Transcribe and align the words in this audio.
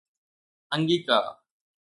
انگيڪا 0.73 1.17